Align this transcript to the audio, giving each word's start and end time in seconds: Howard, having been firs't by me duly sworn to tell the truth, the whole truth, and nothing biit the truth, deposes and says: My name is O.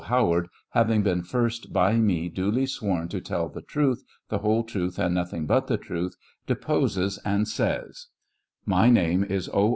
Howard, 0.05 0.47
having 0.71 1.03
been 1.03 1.21
firs't 1.21 1.71
by 1.71 1.97
me 1.97 2.27
duly 2.27 2.65
sworn 2.65 3.07
to 3.07 3.21
tell 3.21 3.49
the 3.49 3.61
truth, 3.61 4.03
the 4.29 4.39
whole 4.39 4.63
truth, 4.63 4.97
and 4.97 5.13
nothing 5.13 5.45
biit 5.45 5.67
the 5.67 5.77
truth, 5.77 6.15
deposes 6.47 7.19
and 7.23 7.47
says: 7.47 8.07
My 8.65 8.89
name 8.89 9.23
is 9.23 9.47
O. 9.53 9.69